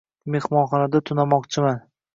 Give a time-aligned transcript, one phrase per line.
[0.35, 1.83] Mehmonxonada tunamoqchiman